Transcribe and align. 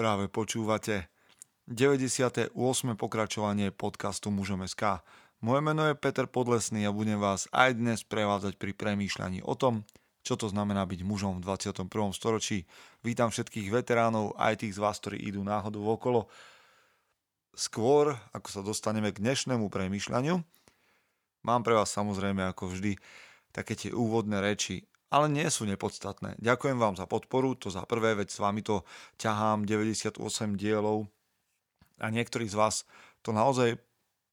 Práve 0.00 0.32
počúvate 0.32 1.12
98. 1.68 2.56
pokračovanie 2.96 3.68
podcastu 3.68 4.32
Mužom 4.32 4.64
SK. 4.64 5.04
Moje 5.44 5.60
meno 5.60 5.84
je 5.84 5.92
Peter 5.92 6.24
Podlesný 6.24 6.88
a 6.88 6.96
budem 6.96 7.20
vás 7.20 7.52
aj 7.52 7.76
dnes 7.76 8.00
prevádzať 8.08 8.56
pri 8.56 8.72
premýšľaní 8.80 9.44
o 9.44 9.52
tom, 9.52 9.84
čo 10.24 10.40
to 10.40 10.48
znamená 10.48 10.88
byť 10.88 11.04
mužom 11.04 11.44
v 11.44 11.52
21. 11.52 12.16
storočí. 12.16 12.64
Vítam 13.04 13.28
všetkých 13.28 13.68
veteránov, 13.68 14.40
aj 14.40 14.64
tých 14.64 14.72
z 14.72 14.80
vás, 14.80 14.96
ktorí 15.04 15.20
idú 15.20 15.44
náhodou 15.44 15.84
okolo. 15.92 16.32
Skôr, 17.52 18.16
ako 18.32 18.48
sa 18.48 18.64
dostaneme 18.64 19.12
k 19.12 19.20
dnešnému 19.20 19.68
premýšľaniu, 19.68 20.40
mám 21.44 21.60
pre 21.60 21.76
vás 21.76 21.92
samozrejme 21.92 22.48
ako 22.48 22.72
vždy 22.72 22.96
také 23.52 23.76
tie 23.76 23.92
úvodné 23.92 24.40
reči 24.40 24.80
ale 25.10 25.26
nie 25.26 25.46
sú 25.50 25.66
nepodstatné. 25.66 26.38
Ďakujem 26.38 26.78
vám 26.78 26.94
za 26.94 27.04
podporu, 27.10 27.58
to 27.58 27.68
za 27.68 27.82
prvé, 27.82 28.14
veď 28.14 28.30
s 28.30 28.38
vami 28.38 28.62
to 28.62 28.86
ťahám 29.18 29.66
98 29.66 30.22
dielov 30.54 31.10
a 31.98 32.06
niektorí 32.08 32.46
z 32.46 32.56
vás 32.56 32.86
to 33.20 33.34
naozaj 33.34 33.76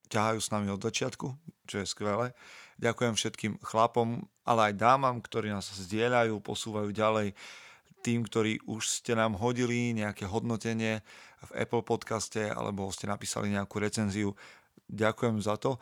ťahajú 0.08 0.40
s 0.40 0.54
nami 0.54 0.72
od 0.72 0.80
začiatku, 0.80 1.28
čo 1.68 1.76
je 1.84 1.86
skvelé. 1.90 2.32
Ďakujem 2.80 3.14
všetkým 3.18 3.54
chlapom, 3.60 4.24
ale 4.48 4.72
aj 4.72 4.74
dámam, 4.80 5.20
ktorí 5.20 5.52
nás 5.52 5.68
zdieľajú, 5.68 6.40
posúvajú 6.40 6.94
ďalej. 6.94 7.36
Tým, 8.06 8.24
ktorí 8.24 8.64
už 8.70 8.88
ste 9.02 9.18
nám 9.18 9.36
hodili 9.36 9.92
nejaké 9.92 10.30
hodnotenie 10.30 11.04
v 11.44 11.52
Apple 11.58 11.84
podcaste 11.84 12.48
alebo 12.48 12.88
ste 12.94 13.10
napísali 13.10 13.52
nejakú 13.52 13.82
recenziu, 13.82 14.32
ďakujem 14.88 15.44
za 15.44 15.60
to. 15.60 15.82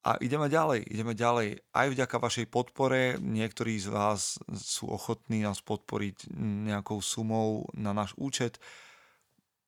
A 0.00 0.16
ideme 0.24 0.48
ďalej, 0.48 0.88
ideme 0.88 1.12
ďalej. 1.12 1.60
Aj 1.76 1.86
vďaka 1.92 2.16
vašej 2.16 2.46
podpore, 2.48 3.20
niektorí 3.20 3.76
z 3.76 3.92
vás 3.92 4.40
sú 4.48 4.88
ochotní 4.88 5.44
nás 5.44 5.60
podporiť 5.60 6.32
nejakou 6.40 7.04
sumou 7.04 7.68
na 7.76 7.92
náš 7.92 8.16
účet. 8.16 8.56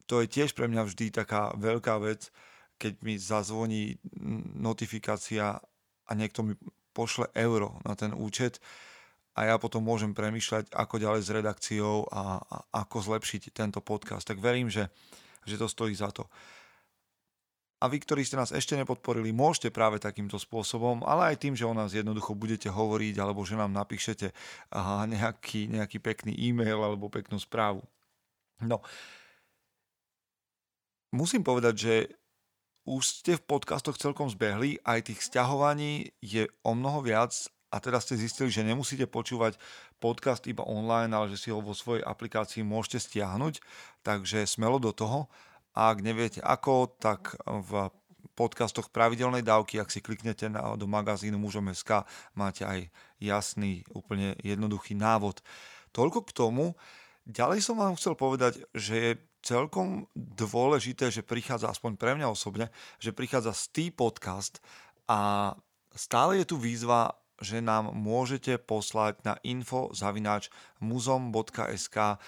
To 0.08 0.24
je 0.24 0.32
tiež 0.32 0.56
pre 0.56 0.72
mňa 0.72 0.88
vždy 0.88 1.12
taká 1.12 1.52
veľká 1.60 2.00
vec, 2.00 2.32
keď 2.80 2.92
mi 3.04 3.20
zazvoní 3.20 4.00
notifikácia 4.56 5.60
a 6.08 6.10
niekto 6.16 6.48
mi 6.48 6.56
pošle 6.96 7.28
euro 7.36 7.76
na 7.84 7.92
ten 7.92 8.16
účet 8.16 8.56
a 9.32 9.48
ja 9.48 9.56
potom 9.56 9.80
môžem 9.80 10.12
premýšľať, 10.12 10.72
ako 10.76 11.00
ďalej 11.00 11.22
s 11.24 11.30
redakciou 11.32 12.04
a, 12.12 12.36
a 12.40 12.56
ako 12.84 13.12
zlepšiť 13.12 13.52
tento 13.52 13.80
podcast. 13.80 14.28
Tak 14.28 14.36
verím, 14.36 14.68
že, 14.68 14.92
že 15.48 15.56
to 15.56 15.68
stojí 15.68 15.96
za 15.96 16.12
to. 16.12 16.28
A 17.82 17.90
vy, 17.90 17.98
ktorí 17.98 18.22
ste 18.22 18.38
nás 18.38 18.54
ešte 18.54 18.78
nepodporili, 18.78 19.34
môžete 19.34 19.74
práve 19.74 19.98
takýmto 19.98 20.38
spôsobom, 20.38 21.02
ale 21.02 21.34
aj 21.34 21.42
tým, 21.42 21.58
že 21.58 21.66
o 21.66 21.74
nás 21.74 21.90
jednoducho 21.90 22.38
budete 22.38 22.70
hovoriť 22.70 23.18
alebo 23.18 23.42
že 23.42 23.58
nám 23.58 23.74
napíšete 23.74 24.30
nejaký, 25.10 25.66
nejaký 25.66 25.98
pekný 25.98 26.30
e-mail 26.38 26.78
alebo 26.78 27.10
peknú 27.10 27.42
správu. 27.42 27.82
No, 28.62 28.78
musím 31.10 31.42
povedať, 31.42 31.74
že 31.74 31.94
už 32.86 33.02
ste 33.02 33.32
v 33.34 33.46
podcastoch 33.46 33.98
celkom 33.98 34.30
zbehli, 34.30 34.78
aj 34.86 35.10
tých 35.10 35.26
sťahovaní 35.26 36.14
je 36.22 36.46
o 36.62 36.78
mnoho 36.78 37.02
viac 37.02 37.34
a 37.74 37.82
teda 37.82 37.98
ste 37.98 38.20
zistili, 38.20 38.50
že 38.50 38.66
nemusíte 38.66 39.10
počúvať 39.10 39.58
podcast 40.02 40.46
iba 40.50 40.66
online, 40.66 41.14
ale 41.14 41.30
že 41.34 41.38
si 41.40 41.48
ho 41.50 41.58
vo 41.58 41.74
svojej 41.74 42.02
aplikácii 42.04 42.66
môžete 42.66 42.98
stiahnuť, 43.10 43.58
takže 44.06 44.46
smelo 44.46 44.82
do 44.82 44.94
toho. 44.94 45.30
A 45.72 45.92
ak 45.92 46.04
neviete 46.04 46.40
ako, 46.44 46.96
tak 47.00 47.36
v 47.44 47.88
podcastoch 48.32 48.88
pravidelnej 48.88 49.44
dávky, 49.44 49.80
ak 49.80 49.92
si 49.92 50.00
kliknete 50.00 50.48
na, 50.48 50.76
do 50.76 50.88
magazínu 50.88 51.36
mužom.sk, 51.36 52.08
máte 52.32 52.64
aj 52.64 52.88
jasný, 53.20 53.84
úplne 53.92 54.36
jednoduchý 54.40 54.96
návod. 54.96 55.44
Toľko 55.92 56.24
k 56.28 56.32
tomu. 56.32 56.64
Ďalej 57.28 57.60
som 57.62 57.78
vám 57.78 57.94
chcel 58.00 58.16
povedať, 58.16 58.64
že 58.72 58.94
je 58.96 59.12
celkom 59.44 60.06
dôležité, 60.16 61.10
že 61.10 61.26
prichádza, 61.26 61.70
aspoň 61.70 61.98
pre 61.98 62.14
mňa 62.16 62.30
osobne, 62.30 62.70
že 63.02 63.12
prichádza 63.12 63.52
Stý 63.52 63.90
podcast 63.90 64.62
a 65.10 65.52
stále 65.92 66.40
je 66.40 66.46
tu 66.48 66.56
výzva, 66.56 67.18
že 67.42 67.58
nám 67.58 67.90
môžete 67.90 68.54
poslať 68.62 69.18
na 69.26 69.34
info 69.42 69.90
zavináč 69.90 70.48
muzom.sk 70.78 72.22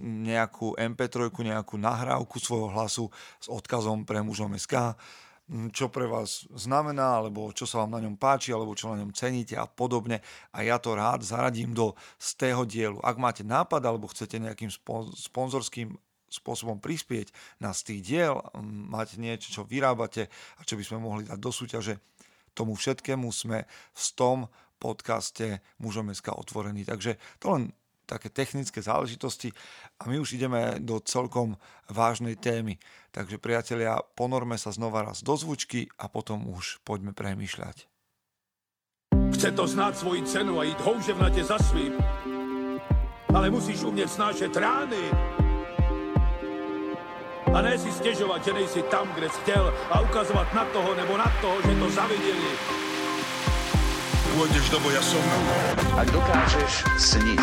nejakú 0.00 0.74
MP3, 0.74 1.30
nejakú 1.30 1.78
nahrávku 1.78 2.42
svojho 2.42 2.74
hlasu 2.74 3.06
s 3.38 3.46
odkazom 3.46 4.02
pre 4.02 4.20
mužom 4.20 4.54
SK, 4.58 4.98
čo 5.70 5.86
pre 5.94 6.10
vás 6.10 6.42
znamená, 6.58 7.22
alebo 7.22 7.54
čo 7.54 7.70
sa 7.70 7.86
vám 7.86 7.94
na 7.94 8.02
ňom 8.02 8.18
páči, 8.18 8.50
alebo 8.50 8.74
čo 8.74 8.90
na 8.90 8.98
ňom 8.98 9.14
ceníte 9.14 9.54
a 9.54 9.70
podobne. 9.70 10.18
A 10.50 10.66
ja 10.66 10.82
to 10.82 10.98
rád 10.98 11.22
zaradím 11.22 11.70
do 11.70 11.94
z 12.18 12.34
tého 12.34 12.66
dielu. 12.66 12.98
Ak 12.98 13.14
máte 13.14 13.46
nápad, 13.46 13.78
alebo 13.86 14.10
chcete 14.10 14.42
nejakým 14.42 14.74
sponzorským 15.14 15.94
spôsobom 16.26 16.82
prispieť 16.82 17.30
na 17.62 17.70
z 17.70 17.94
tých 17.94 18.00
diel, 18.02 18.42
máte 18.90 19.22
niečo, 19.22 19.54
čo 19.54 19.62
vyrábate 19.62 20.26
a 20.58 20.66
čo 20.66 20.74
by 20.74 20.82
sme 20.82 20.98
mohli 20.98 21.22
dať 21.22 21.38
do 21.38 21.50
súťaže, 21.54 22.02
tomu 22.50 22.74
všetkému 22.74 23.30
sme 23.30 23.70
v 23.94 24.06
tom 24.18 24.50
podcaste 24.82 25.62
Mužom 25.78 26.10
SK 26.10 26.34
otvorení. 26.34 26.82
Takže 26.82 27.22
to 27.38 27.54
len 27.54 27.70
také 28.06 28.30
technické 28.30 28.78
záležitosti 28.78 29.50
a 29.98 30.06
my 30.06 30.22
už 30.22 30.38
ideme 30.38 30.78
do 30.78 31.02
celkom 31.02 31.58
vážnej 31.90 32.38
témy. 32.38 32.78
Takže 33.10 33.42
priatelia, 33.42 33.98
ponorme 34.14 34.54
sa 34.56 34.70
znova 34.70 35.02
raz 35.02 35.26
do 35.26 35.34
zvučky 35.34 35.90
a 35.98 36.06
potom 36.06 36.46
už 36.46 36.80
poďme 36.86 37.10
premýšľať. 37.10 37.90
Chce 39.36 39.52
to 39.52 39.68
znáť 39.68 39.94
svoji 40.00 40.22
cenu 40.24 40.56
a 40.56 40.64
ísť 40.64 40.80
houževnate 40.80 41.42
za 41.44 41.58
svým. 41.60 41.92
Ale 43.34 43.52
musíš 43.52 43.84
umieť 43.84 44.08
snášať 44.16 44.52
rány. 44.56 45.04
A 47.52 47.58
ne 47.64 47.74
si 47.76 47.88
stiežovať, 47.88 48.40
že 48.48 48.52
nejsi 48.52 48.80
tam, 48.88 49.08
kde 49.12 49.28
si 49.28 49.38
chcel 49.44 49.64
a 49.92 50.00
ukazovať 50.04 50.48
na 50.56 50.64
toho 50.72 50.90
nebo 50.92 51.14
na 51.16 51.28
toho, 51.40 51.56
že 51.64 51.72
to 51.72 51.86
zavideli. 51.88 52.52
Pôjdeš 54.36 54.68
do 54.68 54.76
boja 54.84 55.00
som. 55.00 55.24
Ak 55.96 56.12
dokážeš 56.12 56.84
sniť, 57.00 57.40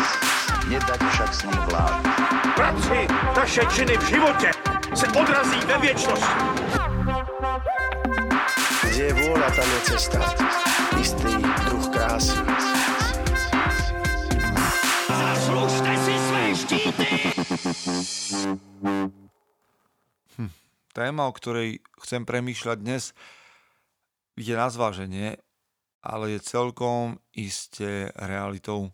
nedať 0.70 1.00
však 1.02 1.30
s 1.34 1.42
ním 1.42 1.60
vlád. 1.66 2.06
Práci, 2.54 3.10
taše 3.34 3.66
činy 3.66 3.98
v 3.98 4.04
živote 4.14 4.48
se 4.94 5.06
odrazí 5.10 5.58
ve 5.66 5.76
věčnosti. 5.82 6.42
Kde 8.86 9.02
je 9.10 9.14
vôľa, 9.18 9.48
tam 9.58 9.68
je 9.74 9.80
cesta. 9.90 10.22
Istý 10.94 11.34
druh 11.66 11.86
krásy. 11.90 12.38
Zaslužte 15.10 15.92
si 15.98 16.14
své 16.14 16.44
štíty! 16.54 17.06
Hm. 20.38 20.50
Téma, 20.94 21.26
o 21.26 21.34
ktorej 21.34 21.82
chcem 22.06 22.22
premýšľať 22.22 22.78
dnes, 22.78 23.18
je 24.38 24.54
na 24.54 24.70
zváženie, 24.70 25.42
ale 26.04 26.36
je 26.36 26.44
celkom 26.44 27.16
iste 27.32 28.12
realitou 28.20 28.92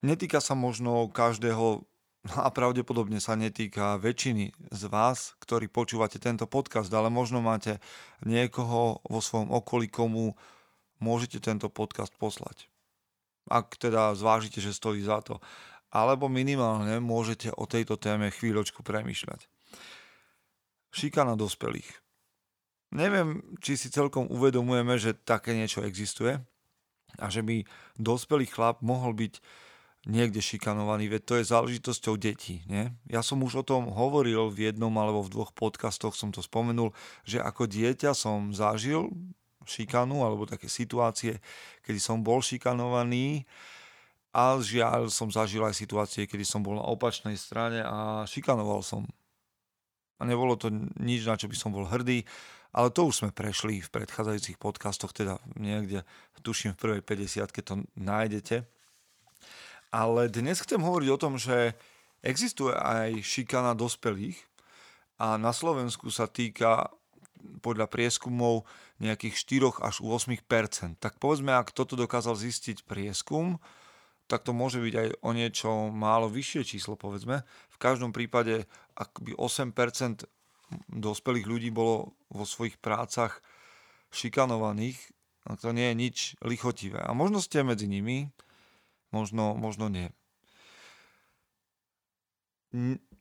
Netýka 0.00 0.40
sa 0.40 0.56
možno 0.56 1.12
každého 1.12 1.84
a 2.40 2.48
pravdepodobne 2.52 3.20
sa 3.20 3.36
netýka 3.36 4.00
väčšiny 4.00 4.72
z 4.72 4.82
vás, 4.88 5.36
ktorí 5.44 5.68
počúvate 5.68 6.16
tento 6.16 6.48
podcast, 6.48 6.88
ale 6.92 7.12
možno 7.12 7.44
máte 7.44 7.80
niekoho 8.24 9.04
vo 9.04 9.20
svojom 9.20 9.52
okolí, 9.52 9.92
komu 9.92 10.36
môžete 11.00 11.40
tento 11.40 11.68
podcast 11.72 12.12
poslať. 12.16 12.68
Ak 13.48 13.76
teda 13.76 14.12
zvážite, 14.16 14.60
že 14.60 14.76
stojí 14.76 15.00
za 15.00 15.20
to. 15.24 15.40
Alebo 15.90 16.30
minimálne 16.30 17.00
môžete 17.02 17.50
o 17.56 17.64
tejto 17.66 17.96
téme 17.96 18.30
chvíľočku 18.30 18.84
premýšľať. 18.84 19.48
Šikana 20.92 21.34
dospelých. 21.36 21.88
Neviem, 22.90 23.38
či 23.62 23.78
si 23.78 23.86
celkom 23.86 24.26
uvedomujeme, 24.26 24.98
že 24.98 25.14
také 25.14 25.54
niečo 25.54 25.86
existuje 25.86 26.42
a 27.22 27.26
že 27.30 27.46
by 27.46 27.62
dospelý 27.98 28.50
chlap 28.50 28.82
mohol 28.82 29.14
byť 29.14 29.38
niekde 30.08 30.40
šikanovaný, 30.40 31.12
veď 31.12 31.22
to 31.22 31.34
je 31.38 31.50
záležitosťou 31.52 32.14
detí. 32.16 32.64
Nie? 32.66 32.96
Ja 33.06 33.20
som 33.20 33.44
už 33.44 33.62
o 33.62 33.64
tom 33.66 33.92
hovoril 33.92 34.48
v 34.48 34.72
jednom 34.72 34.90
alebo 34.96 35.20
v 35.20 35.32
dvoch 35.32 35.52
podcastoch, 35.52 36.16
som 36.16 36.32
to 36.32 36.40
spomenul, 36.40 36.96
že 37.28 37.38
ako 37.38 37.68
dieťa 37.68 38.16
som 38.16 38.50
zažil 38.56 39.12
šikanu 39.68 40.24
alebo 40.24 40.48
také 40.48 40.72
situácie, 40.72 41.38
kedy 41.84 42.00
som 42.00 42.24
bol 42.24 42.40
šikanovaný 42.40 43.44
a 44.32 44.56
žiaľ 44.56 45.12
som 45.12 45.28
zažil 45.28 45.60
aj 45.62 45.76
situácie, 45.76 46.24
kedy 46.24 46.48
som 46.48 46.64
bol 46.64 46.80
na 46.80 46.86
opačnej 46.88 47.36
strane 47.36 47.84
a 47.84 48.24
šikanoval 48.24 48.80
som. 48.80 49.04
A 50.16 50.24
nebolo 50.24 50.56
to 50.56 50.72
nič, 51.00 51.28
na 51.28 51.36
čo 51.36 51.48
by 51.48 51.56
som 51.56 51.76
bol 51.76 51.84
hrdý, 51.84 52.24
ale 52.70 52.88
to 52.94 53.10
už 53.10 53.24
sme 53.24 53.30
prešli 53.34 53.82
v 53.82 53.92
predchádzajúcich 53.92 54.56
podcastoch, 54.58 55.10
teda 55.10 55.42
niekde, 55.58 56.06
tuším 56.40 56.78
v 56.78 56.80
prvej 56.80 57.02
50 57.02 57.50
keď 57.50 57.64
to 57.66 57.74
nájdete. 57.98 58.56
Ale 59.90 60.30
dnes 60.30 60.62
chcem 60.62 60.78
hovoriť 60.78 61.08
o 61.10 61.20
tom, 61.20 61.34
že 61.34 61.74
existuje 62.22 62.70
aj 62.70 63.20
šikana 63.26 63.74
dospelých 63.74 64.38
a 65.18 65.34
na 65.34 65.50
Slovensku 65.50 66.08
sa 66.14 66.30
týka 66.30 66.94
podľa 67.60 67.88
prieskumov 67.88 68.68
nejakých 69.00 69.64
4 69.72 69.80
až 69.80 70.04
8% 70.04 71.00
Tak 71.00 71.16
povedzme, 71.16 71.56
ak 71.56 71.72
toto 71.72 71.96
dokázal 71.96 72.36
zistiť 72.36 72.84
prieskum, 72.84 73.56
tak 74.30 74.46
to 74.46 74.54
môže 74.54 74.78
byť 74.78 74.94
aj 74.94 75.08
o 75.26 75.30
niečo 75.34 75.70
málo 75.90 76.30
vyššie 76.30 76.62
číslo, 76.62 76.94
povedzme. 76.94 77.42
V 77.74 77.76
každom 77.82 78.14
prípade, 78.14 78.68
ak 78.94 79.18
by 79.18 79.34
8% 79.34 80.28
dospelých 80.90 81.46
ľudí 81.46 81.68
bolo 81.74 82.14
vo 82.30 82.44
svojich 82.46 82.78
prácach 82.78 83.42
šikanovaných, 84.10 84.98
no 85.46 85.58
to 85.58 85.70
nie 85.74 85.90
je 85.90 85.94
nič 85.94 86.16
lichotivé. 86.42 87.02
A 87.02 87.14
možno 87.14 87.42
ste 87.42 87.66
medzi 87.66 87.86
nimi, 87.86 88.30
možno, 89.14 89.54
možno 89.54 89.90
nie. 89.90 90.10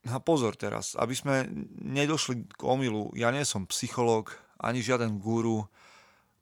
A 0.05 0.17
pozor 0.21 0.53
teraz, 0.53 0.93
aby 0.93 1.13
sme 1.17 1.49
nedošli 1.81 2.45
k 2.53 2.61
omilu, 2.61 3.09
ja 3.17 3.33
nie 3.33 3.41
som 3.45 3.65
psychológ, 3.65 4.33
ani 4.61 4.85
žiaden 4.85 5.17
guru, 5.17 5.65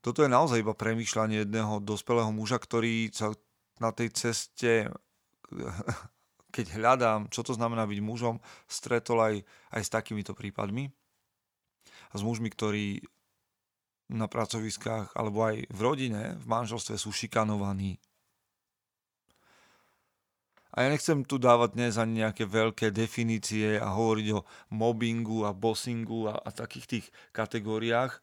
toto 0.02 0.24
je 0.24 0.32
naozaj 0.32 0.64
iba 0.64 0.72
premýšľanie 0.72 1.44
jedného 1.44 1.84
dospelého 1.84 2.32
muža, 2.32 2.62
ktorý 2.62 3.12
sa 3.12 3.36
na 3.84 3.92
tej 3.92 4.14
ceste, 4.14 4.88
keď 6.58 6.74
hľadám, 6.74 7.20
čo 7.30 7.46
to 7.46 7.54
znamená 7.54 7.86
byť 7.86 8.00
mužom, 8.02 8.42
stretol 8.66 9.22
aj, 9.22 9.36
aj 9.78 9.82
s 9.86 9.94
takýmito 9.94 10.34
prípadmi. 10.34 10.90
A 12.10 12.14
s 12.18 12.26
mužmi, 12.26 12.50
ktorí 12.50 13.06
na 14.10 14.26
pracoviskách 14.26 15.14
alebo 15.14 15.46
aj 15.46 15.70
v 15.70 15.80
rodine, 15.86 16.24
v 16.42 16.46
manželstve 16.50 16.98
sú 16.98 17.14
šikanovaní. 17.14 18.02
A 20.74 20.86
ja 20.86 20.94
nechcem 20.94 21.22
tu 21.26 21.38
dávať 21.38 21.78
dnes 21.78 21.94
ani 22.02 22.26
nejaké 22.26 22.50
veľké 22.50 22.90
definície 22.90 23.78
a 23.78 23.94
hovoriť 23.94 24.28
o 24.34 24.46
mobbingu 24.74 25.46
a 25.46 25.54
bossingu 25.54 26.34
a, 26.34 26.42
a 26.42 26.50
takých 26.50 26.86
tých 26.86 27.06
kategóriách. 27.34 28.18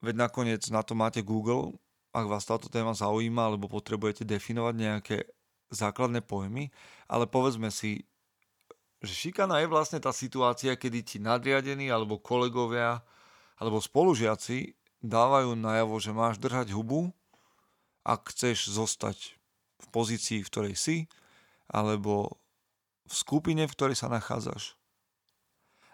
Veď 0.00 0.14
nakoniec 0.28 0.64
na 0.72 0.80
to 0.84 0.96
máte 0.96 1.20
Google 1.20 1.76
ak 2.12 2.28
vás 2.28 2.44
táto 2.44 2.68
téma 2.68 2.92
zaujíma, 2.92 3.48
alebo 3.48 3.72
potrebujete 3.72 4.28
definovať 4.28 4.74
nejaké 4.76 5.16
základné 5.72 6.20
pojmy, 6.22 6.68
ale 7.08 7.24
povedzme 7.24 7.72
si, 7.72 8.04
že 9.02 9.12
šikana 9.16 9.64
je 9.64 9.72
vlastne 9.72 9.98
tá 9.98 10.14
situácia, 10.14 10.78
kedy 10.78 11.00
ti 11.02 11.16
nadriadení 11.18 11.90
alebo 11.90 12.22
kolegovia 12.22 13.02
alebo 13.58 13.82
spolužiaci 13.82 14.78
dávajú 15.02 15.58
najavo, 15.58 15.96
že 15.98 16.14
máš 16.14 16.38
držať 16.38 16.70
hubu, 16.70 17.10
ak 18.06 18.30
chceš 18.30 18.70
zostať 18.70 19.34
v 19.82 19.86
pozícii, 19.90 20.46
v 20.46 20.50
ktorej 20.50 20.74
si, 20.78 20.96
alebo 21.66 22.38
v 23.10 23.14
skupine, 23.14 23.66
v 23.66 23.74
ktorej 23.74 23.98
sa 23.98 24.06
nachádzaš. 24.06 24.78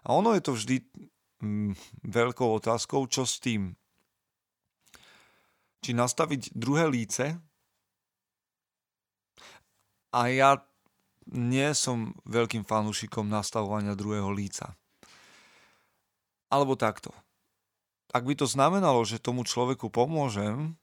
A 0.04 0.12
ono 0.12 0.36
je 0.36 0.42
to 0.44 0.52
vždy 0.52 0.76
mm, 1.40 1.72
veľkou 2.04 2.48
otázkou, 2.60 3.08
čo 3.08 3.24
s 3.24 3.40
tým 3.40 3.78
či 5.78 5.94
nastaviť 5.94 6.58
druhé 6.58 6.90
líce. 6.90 7.38
A 10.14 10.32
ja 10.32 10.50
nie 11.28 11.68
som 11.76 12.16
veľkým 12.24 12.64
fanúšikom 12.64 13.28
nastavovania 13.28 13.92
druhého 13.92 14.32
líca. 14.32 14.72
Alebo 16.48 16.76
takto. 16.80 17.12
Ak 18.08 18.24
by 18.24 18.32
to 18.40 18.48
znamenalo, 18.48 19.04
že 19.04 19.20
tomu 19.20 19.44
človeku 19.44 19.92
pomôžem, 19.92 20.80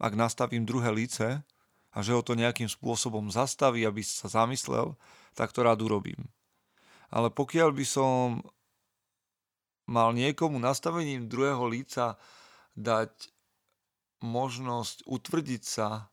ak 0.00 0.16
nastavím 0.16 0.64
druhé 0.64 0.88
líce 0.92 1.44
a 1.92 1.98
že 2.00 2.16
ho 2.16 2.24
to 2.24 2.32
nejakým 2.32 2.68
spôsobom 2.68 3.28
zastaví, 3.28 3.84
aby 3.84 4.00
sa 4.00 4.32
zamyslel, 4.32 4.96
tak 5.36 5.52
to 5.52 5.60
rád 5.60 5.84
urobím. 5.84 6.32
Ale 7.12 7.28
pokiaľ 7.28 7.76
by 7.76 7.84
som 7.84 8.40
mal 9.84 10.16
niekomu 10.16 10.56
nastavením 10.56 11.28
druhého 11.28 11.68
líca 11.68 12.16
dať 12.72 13.12
možnosť 14.24 15.04
utvrdiť 15.04 15.62
sa 15.62 16.08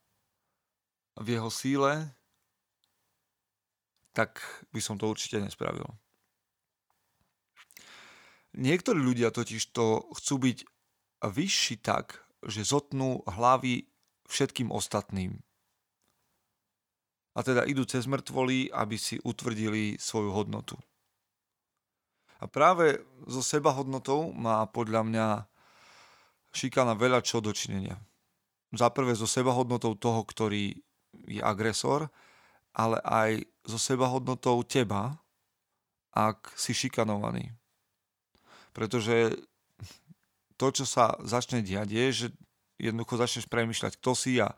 v 1.18 1.28
jeho 1.38 1.50
síle, 1.54 2.10
tak 4.14 4.42
by 4.70 4.80
som 4.82 4.98
to 4.98 5.10
určite 5.10 5.42
nespravil. 5.42 5.86
Niektorí 8.54 9.02
ľudia 9.02 9.34
totiž 9.34 9.74
to 9.74 10.06
chcú 10.14 10.36
byť 10.50 10.58
vyšší 11.26 11.82
tak, 11.82 12.22
že 12.46 12.62
zotnú 12.62 13.26
hlavy 13.26 13.90
všetkým 14.30 14.70
ostatným. 14.70 15.42
A 17.34 17.42
teda 17.42 17.66
idú 17.66 17.82
cez 17.90 18.06
mŕtvoly, 18.06 18.70
aby 18.70 18.94
si 18.94 19.18
utvrdili 19.26 19.98
svoju 19.98 20.30
hodnotu. 20.30 20.78
A 22.38 22.46
práve 22.46 23.02
so 23.26 23.42
sebahodnotou 23.42 24.36
má 24.38 24.62
podľa 24.70 25.02
mňa 25.02 25.28
šikana 26.54 26.94
veľa 26.94 27.26
čo 27.26 27.42
dočinenia. 27.42 27.98
Za 28.70 28.94
prvé 28.94 29.18
so 29.18 29.26
sebahodnotou 29.26 29.98
toho, 29.98 30.22
ktorý 30.22 30.78
je 31.28 31.42
agresor, 31.44 32.10
ale 32.74 32.98
aj 33.06 33.32
so 33.64 33.78
sebahodnotou 33.78 34.66
teba, 34.66 35.18
ak 36.14 36.54
si 36.54 36.74
šikanovaný. 36.74 37.54
Pretože 38.74 39.34
to, 40.58 40.70
čo 40.70 40.86
sa 40.86 41.18
začne 41.22 41.62
diať, 41.66 41.90
je, 41.90 42.06
že 42.12 42.28
jednoducho 42.82 43.18
začneš 43.18 43.46
premyšľať, 43.50 43.94
kto 43.98 44.12
si 44.14 44.38
a 44.42 44.54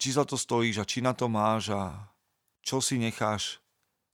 či 0.00 0.16
za 0.16 0.24
to 0.24 0.38
stojíš 0.38 0.80
a 0.80 0.88
či 0.88 1.04
na 1.04 1.12
to 1.12 1.28
máš 1.28 1.74
a 1.74 1.92
čo 2.64 2.80
si 2.80 2.96
necháš, 2.96 3.60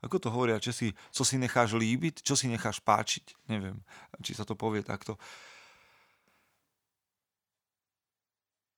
ako 0.02 0.17
to 0.19 0.29
hovoria 0.31 0.59
si, 0.61 0.93
čo 1.11 1.23
si 1.23 1.38
necháš 1.38 1.75
líbiť, 1.75 2.23
čo 2.23 2.35
si 2.35 2.50
necháš 2.50 2.82
páčiť, 2.82 3.49
neviem, 3.50 3.81
či 4.23 4.35
sa 4.35 4.44
to 4.47 4.59
povie 4.59 4.82
takto. 4.82 5.19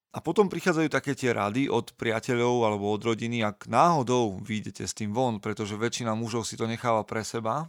A 0.09 0.25
potom 0.25 0.49
prichádzajú 0.49 0.89
také 0.89 1.13
tie 1.13 1.37
rady 1.37 1.69
od 1.69 1.93
priateľov 1.93 2.65
alebo 2.65 2.89
od 2.89 3.03
rodiny, 3.05 3.45
ak 3.45 3.69
náhodou 3.69 4.41
vyjdete 4.41 4.89
s 4.89 4.97
tým 4.97 5.13
von, 5.13 5.37
pretože 5.37 5.77
väčšina 5.77 6.17
mužov 6.17 6.49
si 6.49 6.57
to 6.57 6.65
necháva 6.65 7.05
pre 7.05 7.21
seba, 7.21 7.69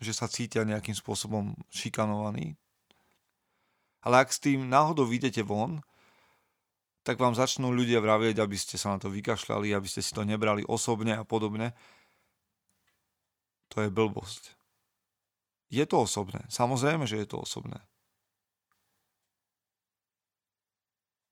že 0.00 0.16
sa 0.16 0.28
cítia 0.28 0.64
nejakým 0.64 0.96
spôsobom 0.96 1.52
šikanovaní. 1.68 2.56
Ale 4.00 4.24
ak 4.24 4.32
s 4.32 4.40
tým 4.40 4.64
náhodou 4.64 5.04
vyjdete 5.04 5.44
von, 5.44 5.84
tak 7.04 7.20
vám 7.20 7.36
začnú 7.36 7.70
ľudia 7.70 8.00
vravieť, 8.02 8.40
aby 8.42 8.56
ste 8.58 8.80
sa 8.80 8.96
na 8.96 8.98
to 8.98 9.12
vykašľali, 9.12 9.70
aby 9.76 9.86
ste 9.86 10.02
si 10.02 10.10
to 10.10 10.26
nebrali 10.26 10.66
osobne 10.66 11.14
a 11.14 11.22
podobne. 11.22 11.76
To 13.76 13.84
je 13.84 13.92
blbosť. 13.92 14.56
Je 15.70 15.84
to 15.86 16.02
osobné. 16.02 16.42
Samozrejme, 16.50 17.06
že 17.06 17.22
je 17.22 17.26
to 17.28 17.42
osobné. 17.42 17.82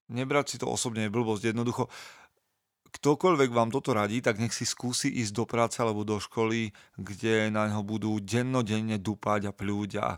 Nebrať 0.08 0.54
si 0.54 0.56
to 0.60 0.66
osobne 0.68 1.06
je 1.06 1.14
blbosť. 1.14 1.54
Jednoducho, 1.54 1.88
ktokoľvek 2.94 3.50
vám 3.50 3.74
toto 3.74 3.90
radí, 3.90 4.22
tak 4.22 4.38
nech 4.38 4.54
si 4.54 4.62
skúsi 4.62 5.10
ísť 5.10 5.32
do 5.34 5.44
práce 5.50 5.82
alebo 5.82 6.06
do 6.06 6.22
školy, 6.22 6.70
kde 6.94 7.50
na 7.50 7.66
neho 7.66 7.82
budú 7.82 8.22
dennodenne 8.22 9.02
dupať 9.02 9.50
a 9.50 9.52
pľúť 9.52 9.90
a 9.98 10.08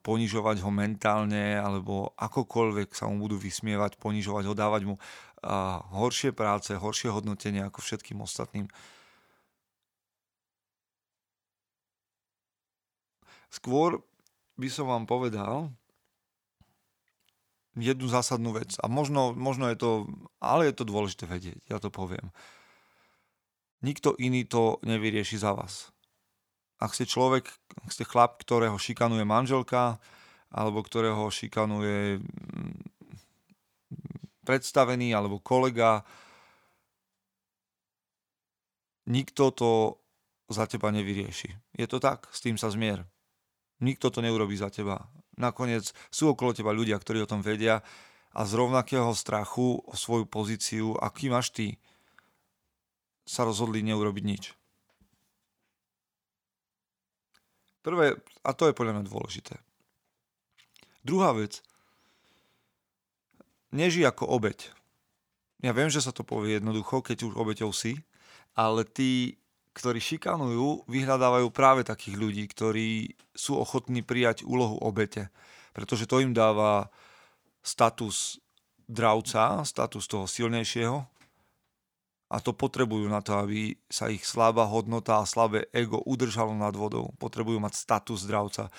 ponižovať 0.00 0.64
ho 0.64 0.70
mentálne 0.72 1.60
alebo 1.60 2.16
akokoľvek 2.16 2.96
sa 2.96 3.12
mu 3.12 3.28
budú 3.28 3.36
vysmievať, 3.36 4.00
ponižovať 4.00 4.44
ho, 4.48 4.54
dávať 4.56 4.82
mu 4.88 4.96
horšie 5.92 6.32
práce, 6.32 6.72
horšie 6.72 7.12
hodnotenie 7.12 7.60
ako 7.60 7.84
všetkým 7.84 8.24
ostatným. 8.24 8.66
Skôr 13.52 14.00
by 14.56 14.68
som 14.72 14.88
vám 14.88 15.04
povedal, 15.04 15.68
jednu 17.76 18.08
zásadnú 18.08 18.56
vec. 18.56 18.76
A 18.80 18.88
možno, 18.88 19.36
možno 19.36 19.68
je 19.68 19.76
to, 19.76 19.90
ale 20.40 20.72
je 20.72 20.74
to 20.74 20.88
dôležité 20.88 21.28
vedieť, 21.28 21.60
ja 21.68 21.76
to 21.76 21.92
poviem. 21.92 22.32
Nikto 23.84 24.16
iný 24.16 24.48
to 24.48 24.80
nevyrieši 24.82 25.36
za 25.36 25.52
vás. 25.52 25.92
Ak 26.80 26.96
ste 26.96 27.08
človek, 27.08 27.48
ak 27.84 27.92
ste 27.92 28.08
chlap, 28.08 28.40
ktorého 28.40 28.76
šikanuje 28.80 29.24
manželka, 29.24 30.00
alebo 30.52 30.80
ktorého 30.80 31.28
šikanuje 31.28 32.20
mm, 32.20 32.76
predstavený 34.44 35.12
alebo 35.12 35.40
kolega, 35.40 36.04
nikto 39.08 39.52
to 39.52 39.72
za 40.48 40.64
teba 40.70 40.94
nevyrieši. 40.94 41.76
Je 41.76 41.86
to 41.90 41.98
tak, 41.98 42.30
s 42.30 42.40
tým 42.40 42.56
sa 42.56 42.70
zmier. 42.70 43.04
Nikto 43.82 44.08
to 44.08 44.24
neurobi 44.24 44.56
za 44.56 44.72
teba 44.72 45.04
nakoniec 45.36 45.92
sú 46.08 46.32
okolo 46.32 46.56
teba 46.56 46.72
ľudia, 46.72 46.96
ktorí 46.96 47.24
o 47.24 47.30
tom 47.30 47.44
vedia 47.44 47.84
a 48.36 48.40
z 48.44 48.52
rovnakého 48.52 49.12
strachu 49.16 49.80
o 49.84 49.94
svoju 49.96 50.28
pozíciu, 50.28 50.96
aký 51.00 51.32
máš 51.32 51.52
ty, 51.52 51.80
sa 53.24 53.42
rozhodli 53.48 53.80
neurobiť 53.84 54.24
nič. 54.24 54.44
Prvé, 57.86 58.18
a 58.42 58.50
to 58.50 58.66
je 58.66 58.74
podľa 58.74 58.98
mňa 58.98 59.04
dôležité. 59.06 59.54
Druhá 61.06 61.30
vec, 61.38 61.62
neži 63.70 64.02
ako 64.02 64.26
obeď. 64.26 64.74
Ja 65.62 65.70
viem, 65.70 65.86
že 65.86 66.02
sa 66.02 66.10
to 66.10 66.26
povie 66.26 66.58
jednoducho, 66.58 66.98
keď 67.00 67.30
už 67.30 67.38
obeťou 67.38 67.70
si, 67.70 68.02
ale 68.58 68.82
tí 68.82 69.38
ktorí 69.76 70.00
šikanujú, 70.00 70.88
vyhľadávajú 70.88 71.52
práve 71.52 71.84
takých 71.84 72.16
ľudí, 72.16 72.48
ktorí 72.48 73.12
sú 73.36 73.60
ochotní 73.60 74.00
prijať 74.00 74.48
úlohu 74.48 74.80
obete, 74.80 75.28
pretože 75.76 76.08
to 76.08 76.24
im 76.24 76.32
dáva 76.32 76.88
status 77.60 78.40
dravca, 78.88 79.60
status 79.68 80.08
toho 80.08 80.24
silnejšieho 80.24 81.04
a 82.32 82.36
to 82.40 82.56
potrebujú 82.56 83.04
na 83.06 83.20
to, 83.20 83.36
aby 83.36 83.76
sa 83.86 84.08
ich 84.08 84.24
slabá 84.24 84.64
hodnota 84.64 85.20
a 85.20 85.28
slabé 85.28 85.68
ego 85.76 86.00
udržalo 86.02 86.56
nad 86.56 86.72
vodou. 86.72 87.12
Potrebujú 87.20 87.60
mať 87.60 87.76
status 87.76 88.24
zdravca 88.24 88.72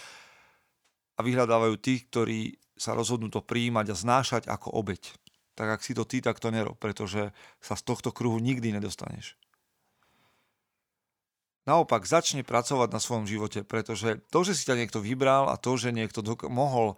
a 1.16 1.20
vyhľadávajú 1.22 1.76
tých, 1.78 2.10
ktorí 2.10 2.40
sa 2.74 2.98
rozhodnú 2.98 3.30
to 3.30 3.46
príjmať 3.46 3.94
a 3.94 3.96
znášať 3.96 4.44
ako 4.50 4.74
obeď. 4.74 5.14
Tak 5.54 5.80
ak 5.80 5.82
si 5.82 5.94
to 5.94 6.06
ty, 6.06 6.22
tak 6.22 6.42
to 6.42 6.50
nerob, 6.50 6.78
pretože 6.78 7.34
sa 7.62 7.74
z 7.74 7.84
tohto 7.86 8.10
kruhu 8.14 8.38
nikdy 8.38 8.74
nedostaneš. 8.74 9.38
Naopak, 11.68 12.08
začne 12.08 12.48
pracovať 12.48 12.90
na 12.96 13.04
svojom 13.04 13.28
živote, 13.28 13.68
pretože 13.68 14.24
to, 14.32 14.40
že 14.48 14.56
si 14.56 14.64
ťa 14.64 14.80
niekto 14.80 15.04
vybral 15.04 15.52
a 15.52 15.60
to, 15.60 15.76
že 15.76 15.92
niekto 15.92 16.24
dok- 16.24 16.48
mohol 16.48 16.96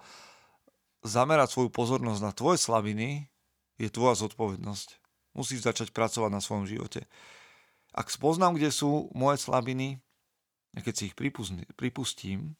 zamerať 1.02 1.58
svoju 1.58 1.70
pozornosť 1.74 2.22
na 2.22 2.30
tvoje 2.30 2.62
slabiny, 2.62 3.34
je 3.82 3.90
tvoja 3.90 4.14
zodpovednosť. 4.14 5.02
Musíš 5.34 5.66
začať 5.66 5.90
pracovať 5.90 6.30
na 6.30 6.38
svojom 6.38 6.70
živote. 6.70 7.10
Ak 7.98 8.14
spoznám, 8.14 8.54
kde 8.54 8.70
sú 8.70 9.10
moje 9.18 9.42
slabiny, 9.42 9.98
a 10.78 10.86
keď 10.86 10.94
si 10.94 11.04
ich 11.10 11.18
pripustím, 11.74 12.54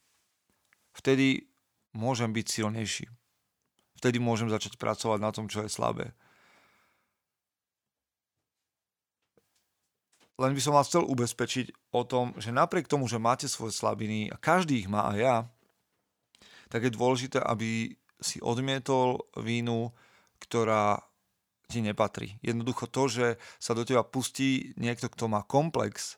vtedy 0.98 1.46
môžem 1.94 2.34
byť 2.34 2.46
silnejší. 2.50 3.06
Vtedy 4.02 4.18
môžem 4.18 4.50
začať 4.50 4.74
pracovať 4.80 5.18
na 5.22 5.30
tom, 5.30 5.46
čo 5.46 5.62
je 5.62 5.70
slabé. 5.70 6.10
Len 10.40 10.56
by 10.56 10.60
som 10.64 10.72
vás 10.72 10.88
chcel 10.88 11.04
ubezpečiť 11.04 11.92
o 11.92 12.00
tom, 12.08 12.32
že 12.40 12.48
napriek 12.48 12.88
tomu, 12.88 13.04
že 13.04 13.20
máte 13.20 13.44
svoje 13.44 13.76
slabiny 13.76 14.32
a 14.32 14.40
každý 14.40 14.80
ich 14.80 14.88
má 14.88 15.12
aj 15.12 15.18
ja, 15.20 15.36
tak 16.72 16.88
je 16.88 16.96
dôležité, 16.96 17.44
aby 17.44 17.92
si 18.16 18.40
odmietol 18.40 19.20
vínu, 19.36 19.92
ktorá 20.40 21.04
ti 21.68 21.84
nepatrí. 21.84 22.40
Jednoducho 22.40 22.88
to, 22.88 23.04
že 23.06 23.26
sa 23.60 23.76
do 23.76 23.84
teba 23.84 24.00
pustí 24.00 24.72
niekto, 24.80 25.12
kto 25.12 25.28
má 25.28 25.44
komplex 25.44 26.16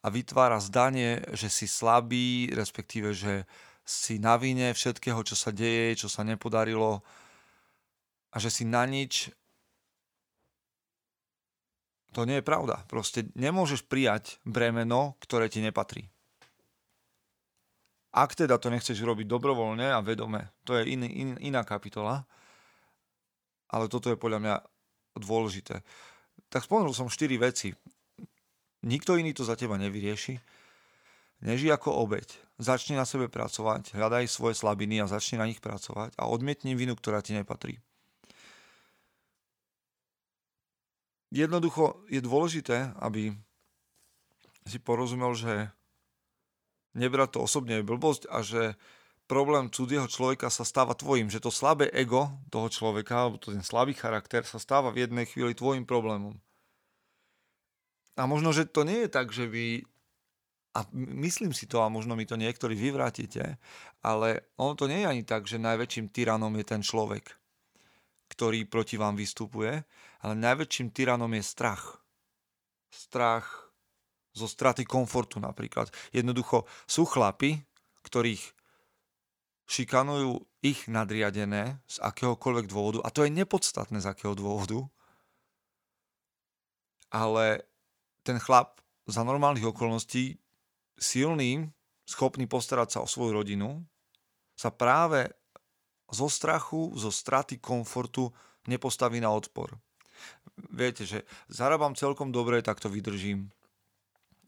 a 0.00 0.08
vytvára 0.08 0.56
zdanie, 0.56 1.20
že 1.36 1.52
si 1.52 1.68
slabý, 1.68 2.48
respektíve, 2.56 3.12
že 3.12 3.44
si 3.84 4.16
na 4.16 4.40
vine 4.40 4.72
všetkého, 4.72 5.20
čo 5.20 5.36
sa 5.36 5.52
deje, 5.52 6.00
čo 6.00 6.08
sa 6.08 6.24
nepodarilo 6.24 7.04
a 8.30 8.36
že 8.40 8.48
si 8.48 8.64
na 8.64 8.88
nič 8.88 9.28
to 12.10 12.26
nie 12.26 12.42
je 12.42 12.46
pravda. 12.46 12.82
Proste 12.90 13.30
nemôžeš 13.38 13.86
prijať 13.86 14.42
bremeno, 14.42 15.14
ktoré 15.22 15.46
ti 15.46 15.62
nepatrí. 15.62 16.10
Ak 18.10 18.34
teda 18.34 18.58
to 18.58 18.74
nechceš 18.74 18.98
robiť 18.98 19.30
dobrovoľne 19.30 19.94
a 19.94 20.02
vedome, 20.02 20.50
to 20.66 20.74
je 20.74 20.90
in, 20.90 21.06
in, 21.06 21.30
iná 21.38 21.62
kapitola, 21.62 22.26
ale 23.70 23.86
toto 23.86 24.10
je 24.10 24.18
podľa 24.18 24.38
mňa 24.42 24.56
dôležité. 25.22 25.86
Tak 26.50 26.66
spomenul 26.66 26.90
som 26.90 27.06
4 27.06 27.30
veci. 27.38 27.70
Nikto 28.82 29.14
iný 29.14 29.30
to 29.30 29.46
za 29.46 29.54
teba 29.54 29.78
nevyrieši. 29.78 30.34
Neži 31.46 31.70
ako 31.70 32.02
obeď. 32.02 32.26
Začni 32.60 32.98
na 32.98 33.06
sebe 33.08 33.30
pracovať, 33.30 33.96
hľadaj 33.96 34.28
svoje 34.28 34.58
slabiny 34.58 35.00
a 35.00 35.08
začni 35.08 35.40
na 35.40 35.48
nich 35.48 35.62
pracovať 35.62 36.12
a 36.18 36.28
odmietni 36.28 36.76
vinu, 36.76 36.92
ktorá 36.92 37.24
ti 37.24 37.32
nepatrí. 37.32 37.80
Jednoducho 41.30 42.02
je 42.10 42.20
dôležité, 42.20 42.94
aby 42.98 43.34
si 44.66 44.78
porozumel, 44.82 45.32
že 45.34 45.70
nebrať 46.94 47.38
to 47.38 47.46
osobne 47.46 47.80
je 47.80 47.86
blbosť 47.86 48.22
a 48.28 48.42
že 48.42 48.74
problém 49.30 49.70
cudzieho 49.70 50.10
človeka 50.10 50.50
sa 50.50 50.66
stáva 50.66 50.98
tvojim, 50.98 51.30
že 51.30 51.38
to 51.38 51.54
slabé 51.54 51.86
ego 51.94 52.34
toho 52.50 52.66
človeka, 52.66 53.14
alebo 53.14 53.38
to 53.38 53.54
ten 53.54 53.62
slabý 53.62 53.94
charakter 53.94 54.42
sa 54.42 54.58
stáva 54.58 54.90
v 54.90 55.06
jednej 55.06 55.26
chvíli 55.30 55.54
tvojim 55.54 55.86
problémom. 55.86 56.34
A 58.18 58.26
možno, 58.26 58.50
že 58.50 58.66
to 58.66 58.82
nie 58.82 59.06
je 59.06 59.10
tak, 59.10 59.30
že 59.30 59.46
vy, 59.46 59.86
a 60.74 60.82
myslím 60.94 61.54
si 61.54 61.70
to, 61.70 61.80
a 61.80 61.88
možno 61.88 62.18
mi 62.18 62.26
to 62.26 62.34
niektorí 62.34 62.74
vyvrátite, 62.74 63.56
ale 64.02 64.50
ono 64.58 64.74
to 64.74 64.90
nie 64.90 65.06
je 65.06 65.08
ani 65.08 65.22
tak, 65.22 65.46
že 65.46 65.62
najväčším 65.62 66.10
tyranom 66.10 66.52
je 66.58 66.66
ten 66.66 66.82
človek 66.82 67.39
ktorý 68.30 68.64
proti 68.70 68.94
vám 68.94 69.18
vystupuje, 69.18 69.82
ale 70.22 70.34
najväčším 70.38 70.94
tyranom 70.94 71.30
je 71.34 71.42
strach. 71.42 71.98
Strach 72.88 73.74
zo 74.30 74.46
straty 74.46 74.86
komfortu 74.86 75.42
napríklad. 75.42 75.90
Jednoducho 76.14 76.64
sú 76.86 77.02
chlapi, 77.02 77.58
ktorých 78.06 78.54
šikanujú 79.66 80.42
ich 80.62 80.86
nadriadené 80.86 81.78
z 81.86 81.96
akéhokoľvek 82.02 82.66
dôvodu, 82.70 82.98
a 83.06 83.08
to 83.10 83.26
je 83.26 83.30
nepodstatné 83.34 84.02
z 84.02 84.06
akého 84.10 84.34
dôvodu, 84.34 84.86
ale 87.10 87.66
ten 88.22 88.38
chlap 88.38 88.78
za 89.06 89.26
normálnych 89.26 89.66
okolností 89.66 90.38
silný, 90.98 91.70
schopný 92.06 92.46
postarať 92.46 92.88
sa 92.94 93.02
o 93.02 93.10
svoju 93.10 93.42
rodinu, 93.42 93.82
sa 94.54 94.68
práve 94.70 95.39
zo 96.10 96.26
strachu, 96.28 96.92
zo 96.98 97.10
straty 97.10 97.58
komfortu 97.58 98.30
nepostaví 98.66 99.22
na 99.22 99.30
odpor. 99.30 99.78
Viete, 100.70 101.08
že 101.08 101.24
zarábam 101.48 101.96
celkom 101.96 102.28
dobre, 102.28 102.60
tak 102.60 102.82
to 102.82 102.92
vydržím. 102.92 103.48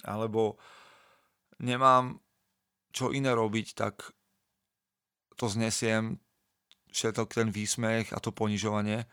Alebo 0.05 0.61
nemám 1.63 2.21
čo 2.93 3.15
iné 3.15 3.33
robiť, 3.33 3.73
tak 3.73 4.13
to 5.41 5.49
znesiem, 5.49 6.21
všetok 6.93 7.33
ten 7.33 7.49
výsmech 7.49 8.13
a 8.13 8.21
to 8.21 8.31
ponižovanie. 8.37 9.09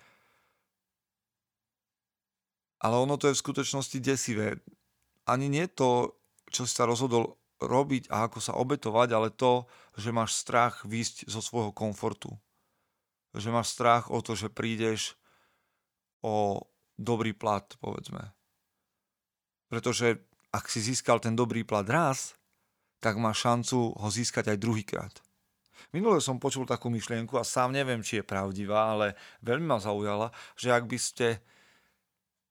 Ale 2.79 2.95
ono 2.99 3.15
to 3.15 3.31
je 3.31 3.35
v 3.35 3.43
skutočnosti 3.43 3.97
desivé. 4.03 4.59
Ani 5.23 5.47
nie 5.47 5.67
to, 5.71 6.19
čo 6.51 6.67
si 6.67 6.75
sa 6.75 6.83
rozhodol 6.83 7.39
robiť 7.59 8.07
a 8.07 8.27
ako 8.27 8.39
sa 8.39 8.55
obetovať, 8.55 9.09
ale 9.11 9.29
to, 9.35 9.67
že 9.99 10.15
máš 10.15 10.39
strach 10.39 10.83
výjsť 10.87 11.27
zo 11.27 11.43
svojho 11.43 11.75
komfortu. 11.75 12.31
Že 13.35 13.53
máš 13.53 13.75
strach 13.75 14.07
o 14.09 14.23
to, 14.23 14.33
že 14.33 14.49
prídeš 14.49 15.19
o 16.23 16.63
dobrý 16.95 17.35
plat, 17.35 17.67
povedzme. 17.79 18.31
Pretože 19.69 20.23
ak 20.49 20.65
si 20.65 20.81
získal 20.81 21.21
ten 21.21 21.37
dobrý 21.37 21.61
plat 21.61 21.85
raz, 21.85 22.33
tak 22.99 23.15
máš 23.21 23.45
šancu 23.45 23.95
ho 23.95 24.07
získať 24.09 24.55
aj 24.55 24.57
druhýkrát. 24.59 25.13
Minule 25.95 26.19
som 26.19 26.41
počul 26.41 26.67
takú 26.67 26.91
myšlienku 26.91 27.39
a 27.39 27.47
sám 27.47 27.71
neviem, 27.71 28.03
či 28.03 28.19
je 28.19 28.27
pravdivá, 28.27 28.91
ale 28.91 29.15
veľmi 29.45 29.63
ma 29.63 29.79
zaujala, 29.79 30.35
že 30.59 30.75
ak 30.75 30.83
by 30.89 30.99
ste 30.99 31.39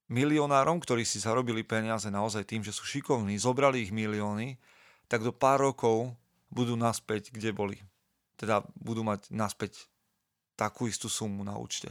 milionárom, 0.08 0.80
ktorí 0.80 1.04
si 1.04 1.20
zarobili 1.20 1.60
peniaze 1.62 2.08
naozaj 2.08 2.48
tým, 2.48 2.64
že 2.64 2.72
sú 2.72 2.88
šikovní, 2.88 3.36
zobrali 3.36 3.84
ich 3.84 3.92
milióny 3.92 4.56
tak 5.08 5.24
do 5.24 5.32
pár 5.32 5.64
rokov 5.64 6.12
budú 6.52 6.76
naspäť, 6.76 7.32
kde 7.32 7.52
boli. 7.52 7.76
Teda 8.36 8.62
budú 8.76 9.02
mať 9.02 9.32
naspäť 9.32 9.88
takú 10.54 10.86
istú 10.86 11.08
sumu 11.08 11.42
na 11.42 11.56
účte. 11.56 11.90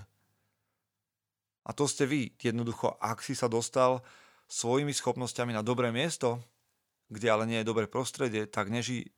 A 1.67 1.75
to 1.75 1.83
ste 1.83 2.07
vy. 2.07 2.31
Jednoducho, 2.39 2.95
ak 3.01 3.19
si 3.19 3.35
sa 3.35 3.51
dostal 3.51 3.99
svojimi 4.47 4.95
schopnosťami 4.95 5.51
na 5.51 5.65
dobré 5.65 5.91
miesto, 5.91 6.39
kde 7.11 7.27
ale 7.27 7.43
nie 7.43 7.59
je 7.59 7.67
dobré 7.67 7.87
prostredie, 7.91 8.47
tak 8.47 8.71
neži 8.71 9.11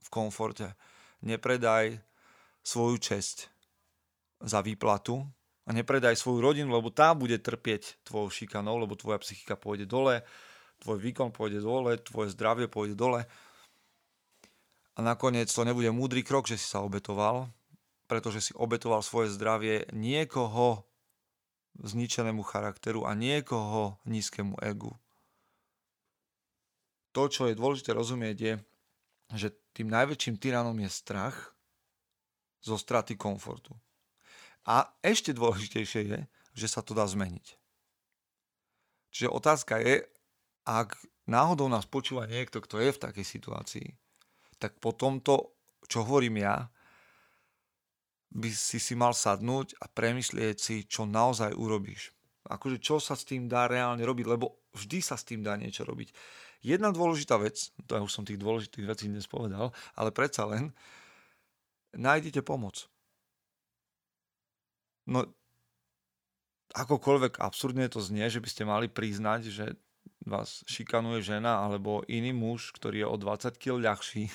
v 0.00 0.08
komforte. 0.08 0.72
Nepredaj 1.20 2.00
svoju 2.64 2.96
česť 2.96 3.52
za 4.40 4.64
výplatu 4.64 5.20
a 5.68 5.70
nepredaj 5.76 6.16
svoju 6.16 6.40
rodinu, 6.40 6.72
lebo 6.72 6.88
tá 6.88 7.12
bude 7.12 7.36
trpieť 7.36 8.00
tvojou 8.08 8.32
šikanou, 8.32 8.80
lebo 8.80 8.96
tvoja 8.96 9.20
psychika 9.20 9.56
pôjde 9.60 9.84
dole, 9.84 10.24
tvoj 10.80 10.98
výkon 10.98 11.30
pôjde 11.30 11.60
dole, 11.60 12.00
tvoje 12.00 12.32
zdravie 12.32 12.66
pôjde 12.66 12.96
dole. 12.96 13.28
A 14.96 14.98
nakoniec 15.00 15.48
to 15.48 15.62
nebude 15.64 15.88
múdry 15.92 16.24
krok, 16.24 16.48
že 16.48 16.60
si 16.60 16.66
sa 16.66 16.82
obetoval, 16.82 17.48
pretože 18.10 18.50
si 18.50 18.52
obetoval 18.56 19.04
svoje 19.04 19.30
zdravie 19.32 19.86
niekoho 19.94 20.84
zničenému 21.78 22.42
charakteru 22.42 23.06
a 23.06 23.14
niekoho 23.14 23.96
nízkemu 24.04 24.58
egu. 24.60 24.92
To, 27.14 27.26
čo 27.26 27.46
je 27.46 27.58
dôležité 27.58 27.94
rozumieť, 27.94 28.36
je, 28.38 28.54
že 29.34 29.48
tým 29.74 29.90
najväčším 29.90 30.38
tyranom 30.42 30.74
je 30.78 30.90
strach 30.90 31.54
zo 32.60 32.76
straty 32.76 33.14
komfortu. 33.14 33.74
A 34.68 34.90
ešte 35.00 35.32
dôležitejšie 35.32 36.02
je, 36.06 36.20
že 36.54 36.66
sa 36.68 36.84
to 36.84 36.92
dá 36.92 37.06
zmeniť. 37.08 37.56
Čiže 39.10 39.32
otázka 39.32 39.82
je, 39.82 40.06
ak 40.64 40.96
náhodou 41.30 41.70
nás 41.70 41.86
počúva 41.86 42.26
niekto, 42.26 42.60
kto 42.60 42.80
je 42.82 42.90
v 42.92 43.02
takej 43.02 43.26
situácii, 43.26 43.88
tak 44.60 44.76
po 44.82 44.92
tomto, 44.92 45.56
čo 45.88 46.04
hovorím 46.04 46.44
ja, 46.44 46.68
by 48.30 48.48
si 48.54 48.78
si 48.78 48.94
mal 48.94 49.10
sadnúť 49.10 49.74
a 49.82 49.90
premyslieť 49.90 50.56
si, 50.60 50.76
čo 50.86 51.02
naozaj 51.02 51.50
urobíš. 51.56 52.14
Akože 52.46 52.78
čo 52.78 53.02
sa 53.02 53.18
s 53.18 53.26
tým 53.26 53.50
dá 53.50 53.66
reálne 53.66 54.02
robiť, 54.06 54.26
lebo 54.26 54.70
vždy 54.74 54.98
sa 55.02 55.18
s 55.18 55.26
tým 55.26 55.42
dá 55.42 55.58
niečo 55.58 55.82
robiť. 55.82 56.14
Jedna 56.62 56.94
dôležitá 56.94 57.40
vec, 57.40 57.72
to 57.88 57.98
ja 57.98 58.04
už 58.04 58.12
som 58.12 58.22
tých 58.22 58.38
dôležitých 58.38 58.86
vecí 58.86 59.06
dnes 59.10 59.26
povedal, 59.26 59.74
ale 59.96 60.14
predsa 60.14 60.46
len, 60.46 60.70
nájdete 61.96 62.44
pomoc. 62.46 62.86
No, 65.10 65.26
akokoľvek 66.76 67.42
absurdne 67.42 67.90
to 67.90 67.98
znie, 67.98 68.30
že 68.30 68.38
by 68.38 68.48
ste 68.50 68.62
mali 68.68 68.86
priznať, 68.86 69.40
že 69.50 69.66
vás 70.24 70.62
šikanuje 70.68 71.24
žena 71.24 71.64
alebo 71.64 72.04
iný 72.06 72.30
muž, 72.30 72.70
ktorý 72.76 73.04
je 73.04 73.08
o 73.08 73.16
20 73.16 73.56
kg 73.56 73.76
ľahší 73.80 74.30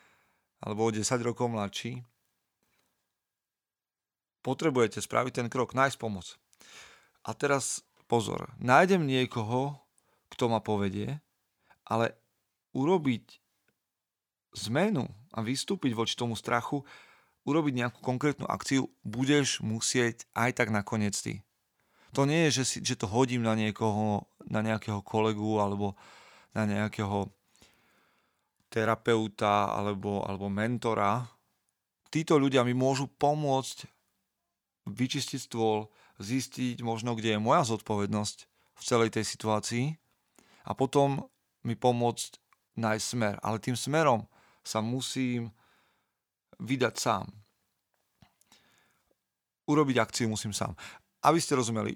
alebo 0.64 0.86
o 0.86 0.90
10 0.94 1.06
rokov 1.26 1.50
mladší, 1.50 2.06
potrebujete 4.42 4.98
spraviť 4.98 5.32
ten 5.42 5.48
krok, 5.48 5.74
nájsť 5.74 5.96
pomoc. 5.98 6.38
A 7.22 7.34
teraz 7.34 7.86
pozor, 8.10 8.50
nájdem 8.58 9.06
niekoho, 9.06 9.78
kto 10.34 10.50
ma 10.50 10.58
povedie, 10.58 11.22
ale 11.86 12.18
urobiť 12.74 13.38
zmenu 14.68 15.06
a 15.32 15.38
vystúpiť 15.40 15.94
voči 15.94 16.14
tomu 16.18 16.34
strachu, 16.34 16.84
urobiť 17.46 17.74
nejakú 17.74 17.98
konkrétnu 18.02 18.46
akciu, 18.46 18.90
budeš 19.02 19.62
musieť 19.62 20.26
aj 20.34 20.50
tak 20.58 20.68
nakoniec 20.70 21.14
ty. 21.16 21.42
To 22.12 22.28
nie 22.28 22.48
je, 22.48 22.60
že, 22.60 22.64
si, 22.68 22.78
že 22.84 23.00
to 23.00 23.08
hodím 23.08 23.40
na 23.40 23.56
niekoho, 23.56 24.28
na 24.44 24.60
nejakého 24.60 25.00
kolegu 25.00 25.56
alebo 25.56 25.96
na 26.52 26.68
nejakého 26.68 27.32
terapeuta 28.68 29.72
alebo, 29.72 30.24
alebo 30.24 30.52
mentora. 30.52 31.24
Títo 32.12 32.36
ľudia 32.36 32.64
mi 32.64 32.76
môžu 32.76 33.08
pomôcť 33.08 33.88
vyčistiť 34.88 35.40
stôl, 35.40 35.88
zistiť 36.20 36.84
možno, 36.84 37.16
kde 37.16 37.36
je 37.36 37.40
moja 37.40 37.64
zodpovednosť 37.64 38.36
v 38.76 38.82
celej 38.82 39.10
tej 39.16 39.24
situácii 39.24 39.86
a 40.68 40.76
potom 40.76 41.24
mi 41.64 41.78
pomôcť 41.78 42.40
nájsť 42.76 43.04
smer. 43.04 43.34
Ale 43.40 43.62
tým 43.62 43.76
smerom 43.76 44.28
sa 44.60 44.84
musím 44.84 45.52
vydať 46.60 46.94
sám. 46.98 47.26
Urobiť 49.66 49.96
akciu 50.02 50.26
musím 50.26 50.50
sám. 50.50 50.74
Aby 51.22 51.38
ste 51.38 51.54
rozumeli, 51.54 51.94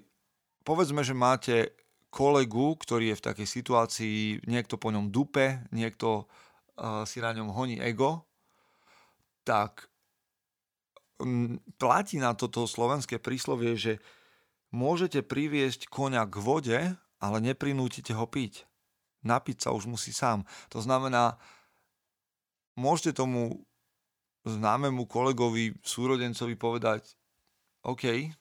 povedzme, 0.63 1.03
že 1.03 1.15
máte 1.15 1.75
kolegu, 2.07 2.79
ktorý 2.79 3.13
je 3.13 3.19
v 3.19 3.25
takej 3.29 3.47
situácii, 3.47 4.19
niekto 4.47 4.79
po 4.79 4.89
ňom 4.89 5.11
dupe, 5.11 5.67
niekto 5.75 6.25
uh, 6.25 7.03
si 7.03 7.19
na 7.19 7.35
ňom 7.35 7.51
honí 7.51 7.77
ego, 7.83 8.23
tak 9.43 9.91
um, 11.19 11.59
platí 11.75 12.19
na 12.19 12.33
toto 12.33 12.63
slovenské 12.63 13.19
príslovie, 13.19 13.75
že 13.75 13.93
môžete 14.71 15.23
priviesť 15.23 15.91
konia 15.91 16.23
k 16.27 16.35
vode, 16.39 16.79
ale 17.19 17.37
neprinútite 17.43 18.15
ho 18.15 18.27
piť. 18.27 18.63
Napiť 19.25 19.67
sa 19.67 19.69
už 19.75 19.89
musí 19.89 20.15
sám. 20.15 20.47
To 20.71 20.79
znamená, 20.79 21.35
môžete 22.77 23.17
tomu 23.17 23.65
známemu 24.47 25.03
kolegovi, 25.09 25.75
súrodencovi 25.83 26.55
povedať, 26.55 27.17
OK, 27.83 28.31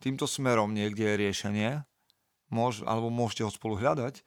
týmto 0.00 0.24
smerom 0.24 0.72
niekde 0.72 1.04
je 1.04 1.20
riešenie, 1.20 1.70
môž, 2.50 2.82
alebo 2.88 3.12
môžete 3.12 3.46
ho 3.46 3.50
spolu 3.52 3.78
hľadať, 3.78 4.24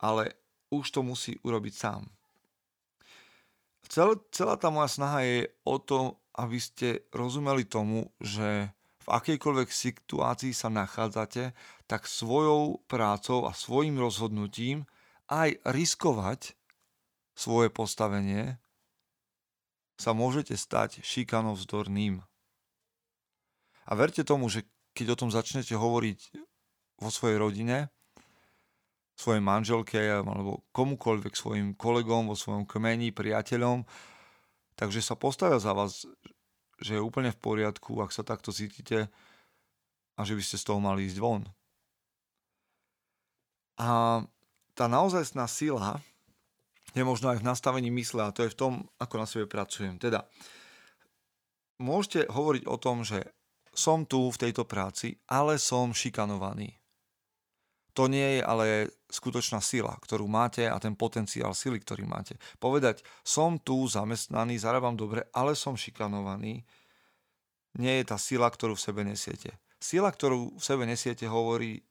ale 0.00 0.38
už 0.72 0.90
to 0.90 1.00
musí 1.04 1.36
urobiť 1.44 1.74
sám. 1.74 2.02
Cel, 3.84 4.16
celá 4.32 4.56
tá 4.56 4.72
moja 4.72 4.88
snaha 4.88 5.20
je 5.22 5.52
o 5.68 5.76
to, 5.76 6.16
aby 6.40 6.58
ste 6.58 7.04
rozumeli 7.12 7.68
tomu, 7.68 8.10
že 8.18 8.72
v 9.04 9.08
akejkoľvek 9.12 9.68
situácii 9.68 10.56
sa 10.56 10.72
nachádzate, 10.72 11.52
tak 11.84 12.08
svojou 12.08 12.80
prácou 12.88 13.44
a 13.44 13.52
svojim 13.52 14.00
rozhodnutím 14.00 14.88
aj 15.28 15.60
riskovať 15.68 16.56
svoje 17.36 17.68
postavenie 17.68 18.56
sa 20.00 20.16
môžete 20.16 20.56
stať 20.56 21.04
šikanovzdorným. 21.04 22.24
A 23.84 23.92
verte 23.92 24.24
tomu, 24.24 24.48
že 24.48 24.64
keď 24.94 25.06
o 25.14 25.18
tom 25.26 25.30
začnete 25.34 25.74
hovoriť 25.74 26.20
vo 27.02 27.10
svojej 27.10 27.36
rodine, 27.36 27.90
svojej 29.14 29.42
manželke 29.42 29.98
alebo 29.98 30.62
komukoľvek 30.74 31.34
svojim 31.34 31.68
kolegom 31.74 32.30
vo 32.30 32.38
svojom 32.38 32.66
kmeni, 32.66 33.14
priateľom, 33.14 33.86
takže 34.74 35.02
sa 35.02 35.14
postavia 35.14 35.58
za 35.58 35.74
vás, 35.74 36.06
že 36.82 36.98
je 36.98 37.02
úplne 37.02 37.30
v 37.30 37.38
poriadku, 37.38 37.98
ak 38.02 38.10
sa 38.10 38.26
takto 38.26 38.50
cítite 38.50 39.10
a 40.14 40.20
že 40.22 40.34
by 40.34 40.42
ste 40.42 40.58
z 40.58 40.66
toho 40.66 40.78
mali 40.82 41.06
ísť 41.06 41.18
von. 41.18 41.42
A 43.78 44.22
tá 44.74 44.86
naozajstná 44.86 45.46
sila 45.50 45.98
je 46.94 47.02
možno 47.02 47.34
aj 47.34 47.42
v 47.42 47.46
nastavení 47.46 47.90
mysle 47.90 48.22
a 48.22 48.34
to 48.34 48.46
je 48.46 48.54
v 48.54 48.58
tom, 48.58 48.72
ako 49.02 49.14
na 49.18 49.26
sebe 49.26 49.46
pracujem. 49.50 49.98
Teda, 49.98 50.26
môžete 51.82 52.30
hovoriť 52.30 52.70
o 52.70 52.76
tom, 52.78 53.02
že 53.02 53.34
som 53.74 54.06
tu 54.06 54.30
v 54.30 54.40
tejto 54.40 54.64
práci, 54.64 55.18
ale 55.28 55.58
som 55.58 55.90
šikanovaný. 55.90 56.78
To 57.94 58.10
nie 58.10 58.38
je 58.38 58.42
ale 58.42 58.66
skutočná 59.06 59.62
sila, 59.62 59.94
ktorú 60.02 60.26
máte 60.26 60.66
a 60.66 60.74
ten 60.82 60.98
potenciál 60.98 61.54
sily, 61.54 61.78
ktorý 61.78 62.02
máte. 62.02 62.34
Povedať, 62.58 63.06
som 63.22 63.54
tu 63.62 63.86
zamestnaný, 63.86 64.58
zarábam 64.58 64.98
dobre, 64.98 65.30
ale 65.30 65.54
som 65.54 65.78
šikanovaný, 65.78 66.66
nie 67.78 67.94
je 68.02 68.04
tá 68.06 68.18
sila, 68.18 68.50
ktorú 68.50 68.74
v 68.74 68.84
sebe 68.86 69.02
nesiete. 69.06 69.54
Sila, 69.78 70.10
ktorú 70.10 70.58
v 70.58 70.62
sebe 70.62 70.86
nesiete, 70.86 71.26
hovorí, 71.30 71.86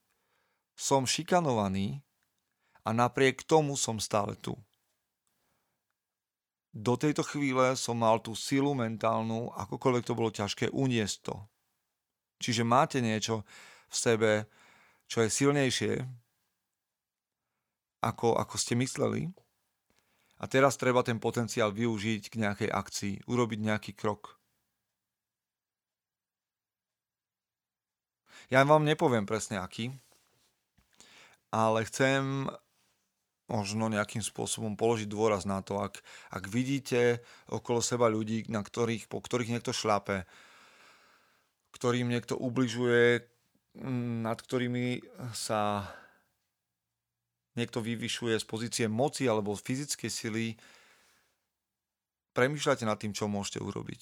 som 0.75 1.07
šikanovaný 1.07 2.03
a 2.83 2.91
napriek 2.91 3.47
tomu 3.47 3.79
som 3.79 3.95
stále 3.99 4.35
tu. 4.39 4.55
Do 6.73 6.97
tejto 6.97 7.21
chvíle 7.21 7.77
som 7.77 8.01
mal 8.01 8.17
tú 8.19 8.33
silu 8.33 8.73
mentálnu, 8.73 9.53
akokoľvek 9.55 10.03
to 10.03 10.17
bolo 10.17 10.33
ťažké, 10.33 10.73
uniesť 10.73 11.17
to. 11.31 11.35
Čiže 12.43 12.67
máte 12.67 12.99
niečo 12.99 13.47
v 13.87 13.95
sebe, 13.95 14.31
čo 15.07 15.23
je 15.23 15.31
silnejšie, 15.31 16.03
ako, 18.03 18.35
ako 18.35 18.55
ste 18.59 18.75
mysleli. 18.75 19.31
A 20.43 20.51
teraz 20.51 20.75
treba 20.75 21.07
ten 21.07 21.23
potenciál 21.23 21.71
využiť 21.71 22.27
k 22.27 22.35
nejakej 22.35 22.69
akcii, 22.69 23.13
urobiť 23.31 23.59
nejaký 23.63 23.91
krok. 23.95 24.35
Ja 28.51 28.59
vám 28.67 28.83
nepoviem 28.83 29.23
presne 29.23 29.63
aký, 29.63 29.95
ale 31.47 31.87
chcem 31.87 32.51
možno 33.47 33.87
nejakým 33.87 34.19
spôsobom 34.19 34.75
položiť 34.75 35.07
dôraz 35.07 35.47
na 35.47 35.63
to, 35.63 35.79
ak, 35.79 36.03
ak 36.33 36.43
vidíte 36.51 37.23
okolo 37.47 37.79
seba 37.79 38.11
ľudí, 38.11 38.43
na 38.51 38.59
ktorých, 38.59 39.07
po 39.07 39.23
ktorých 39.23 39.55
niekto 39.55 39.71
šlape, 39.71 40.27
ktorým 41.73 42.07
niekto 42.07 42.37
ubližuje, 42.37 43.25
mm, 43.75 44.23
nad 44.23 44.37
ktorými 44.37 45.01
sa 45.33 45.89
niekto 47.57 47.81
vyvyšuje 47.81 48.37
z 48.37 48.45
pozície 48.45 48.85
moci 48.89 49.29
alebo 49.29 49.57
fyzickej 49.57 50.09
sily, 50.09 50.45
premýšľate 52.33 52.85
nad 52.85 52.97
tým, 52.97 53.13
čo 53.13 53.29
môžete 53.29 53.61
urobiť. 53.61 54.01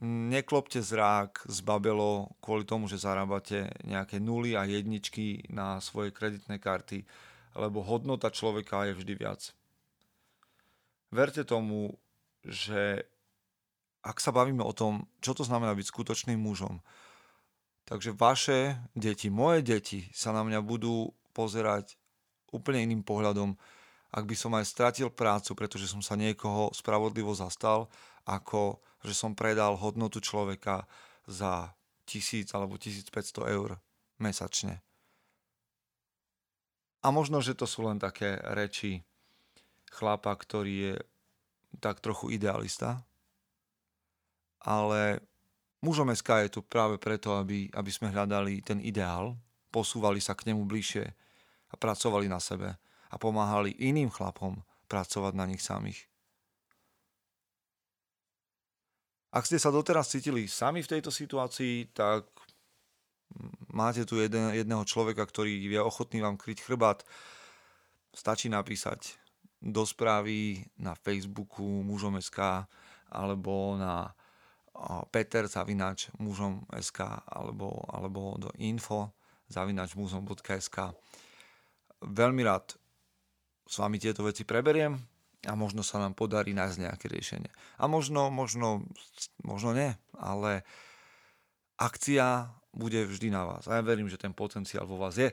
Neklopte 0.00 0.80
zrák 0.80 1.44
z 1.44 1.58
babelo 1.60 2.32
kvôli 2.40 2.64
tomu, 2.64 2.88
že 2.88 3.02
zarábate 3.02 3.68
nejaké 3.84 4.16
nuly 4.16 4.56
a 4.56 4.64
jedničky 4.64 5.50
na 5.52 5.76
svoje 5.84 6.08
kreditné 6.08 6.56
karty, 6.56 7.04
lebo 7.54 7.84
hodnota 7.84 8.32
človeka 8.32 8.88
je 8.90 8.96
vždy 8.96 9.14
viac. 9.18 9.52
Verte 11.10 11.42
tomu, 11.42 11.98
že 12.46 13.04
ak 14.00 14.16
sa 14.18 14.32
bavíme 14.32 14.64
o 14.64 14.72
tom, 14.72 15.04
čo 15.20 15.36
to 15.36 15.44
znamená 15.44 15.76
byť 15.76 15.86
skutočným 15.86 16.40
mužom, 16.40 16.80
Takže 17.90 18.14
vaše 18.14 18.78
deti, 18.94 19.26
moje 19.34 19.66
deti 19.66 20.06
sa 20.14 20.30
na 20.30 20.46
mňa 20.46 20.62
budú 20.62 21.10
pozerať 21.34 21.98
úplne 22.54 22.86
iným 22.86 23.02
pohľadom, 23.02 23.58
ak 24.14 24.24
by 24.30 24.36
som 24.38 24.54
aj 24.54 24.62
stratil 24.62 25.10
prácu, 25.10 25.58
pretože 25.58 25.90
som 25.90 25.98
sa 25.98 26.14
niekoho 26.14 26.70
spravodlivo 26.70 27.34
zastal, 27.34 27.90
ako 28.22 28.78
že 29.02 29.10
som 29.10 29.34
predal 29.34 29.74
hodnotu 29.74 30.22
človeka 30.22 30.86
za 31.26 31.74
1000 32.06 32.46
alebo 32.54 32.78
1500 32.78 33.10
eur 33.58 33.82
mesačne. 34.22 34.78
A 37.02 37.10
možno, 37.10 37.42
že 37.42 37.58
to 37.58 37.66
sú 37.66 37.90
len 37.90 37.98
také 37.98 38.38
reči 38.54 39.02
chlapa, 39.90 40.30
ktorý 40.38 40.94
je 40.94 40.96
tak 41.82 41.98
trochu 41.98 42.38
idealista, 42.38 43.02
ale 44.64 45.20
Mužom 45.80 46.12
SK 46.12 46.44
je 46.44 46.50
tu 46.52 46.60
práve 46.60 47.00
preto, 47.00 47.32
aby, 47.40 47.72
aby 47.72 47.90
sme 47.90 48.12
hľadali 48.12 48.60
ten 48.60 48.84
ideál, 48.84 49.32
posúvali 49.72 50.20
sa 50.20 50.36
k 50.36 50.52
nemu 50.52 50.68
bližšie 50.68 51.04
a 51.70 51.74
pracovali 51.78 52.28
na 52.28 52.36
sebe 52.36 52.76
a 53.10 53.14
pomáhali 53.16 53.72
iným 53.80 54.12
chlapom 54.12 54.60
pracovať 54.90 55.32
na 55.32 55.48
nich 55.48 55.64
samých. 55.64 56.04
Ak 59.30 59.46
ste 59.46 59.62
sa 59.62 59.70
doteraz 59.70 60.10
cítili 60.10 60.50
sami 60.50 60.82
v 60.82 60.90
tejto 60.90 61.14
situácii, 61.14 61.94
tak 61.94 62.26
máte 63.70 64.02
tu 64.02 64.18
jeden, 64.18 64.50
jedného 64.50 64.82
človeka, 64.82 65.22
ktorý 65.22 65.70
je 65.70 65.78
ochotný 65.78 66.18
vám 66.18 66.34
kryť 66.34 66.66
chrbát. 66.66 67.06
Stačí 68.10 68.50
napísať 68.50 69.14
do 69.62 69.86
správy 69.86 70.66
na 70.74 70.98
Facebooku 70.98 71.62
mužom.sk 71.62 72.66
alebo 73.06 73.78
na 73.78 74.10
peter 75.12 75.44
zavinač 75.44 76.08
mužom 76.16 76.64
SK 76.72 77.24
alebo, 77.28 77.84
alebo 77.92 78.40
do 78.40 78.50
info 78.56 79.12
zavinač 79.50 79.92
mužom.sk 79.98 80.96
Veľmi 82.00 82.42
rád 82.46 82.80
s 83.68 83.76
vami 83.76 84.00
tieto 84.00 84.24
veci 84.24 84.48
preberiem 84.48 84.96
a 85.44 85.52
možno 85.52 85.84
sa 85.84 86.00
nám 86.00 86.16
podarí 86.16 86.56
nájsť 86.56 86.78
nejaké 86.80 87.06
riešenie. 87.12 87.52
A 87.80 87.84
možno, 87.88 88.32
možno, 88.32 88.84
možno 89.44 89.76
nie, 89.76 89.92
ale 90.16 90.64
akcia 91.76 92.56
bude 92.72 93.04
vždy 93.04 93.28
na 93.32 93.44
vás. 93.44 93.68
A 93.68 93.80
ja 93.80 93.82
verím, 93.84 94.08
že 94.08 94.20
ten 94.20 94.32
potenciál 94.32 94.88
vo 94.88 94.96
vás 94.96 95.16
je. 95.16 95.32